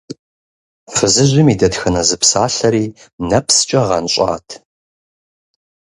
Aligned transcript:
Фызыжьым 0.93 1.47
и 1.53 1.55
дэтхэнэ 1.59 2.01
зы 2.07 2.17
псалъэри 2.21 2.85
нэпскӀэ 3.29 3.81
гъэнщӀат. 3.87 4.47